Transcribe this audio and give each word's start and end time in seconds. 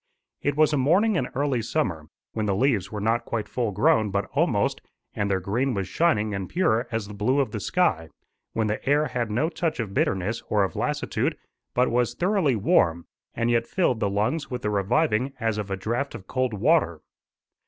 It 0.41 0.55
was 0.55 0.73
a 0.73 0.77
morning 0.79 1.15
in 1.15 1.27
early 1.35 1.61
summer, 1.61 2.07
when 2.31 2.47
the 2.47 2.55
leaves 2.55 2.91
were 2.91 2.99
not 2.99 3.23
quite 3.23 3.47
full 3.47 3.71
grown 3.71 4.09
but 4.09 4.25
almost, 4.33 4.81
and 5.13 5.29
their 5.29 5.39
green 5.39 5.75
was 5.75 5.87
shining 5.87 6.33
and 6.33 6.49
pure 6.49 6.87
as 6.91 7.07
the 7.07 7.13
blue 7.13 7.39
of 7.39 7.51
the 7.51 7.59
sky, 7.59 8.09
when 8.53 8.65
the 8.65 8.83
air 8.89 9.05
had 9.05 9.29
no 9.29 9.47
touch 9.47 9.79
of 9.79 9.93
bitterness 9.93 10.41
or 10.49 10.63
of 10.63 10.75
lassitude, 10.75 11.37
but 11.75 11.91
was 11.91 12.15
thoroughly 12.15 12.55
warm, 12.55 13.05
and 13.35 13.51
yet 13.51 13.67
filled 13.67 13.99
the 13.99 14.09
lungs 14.09 14.49
with 14.49 14.63
the 14.63 14.71
reviving 14.71 15.33
as 15.39 15.59
of 15.59 15.69
a 15.69 15.77
draught 15.77 16.15
of 16.15 16.25
cold 16.25 16.55
water. 16.55 17.01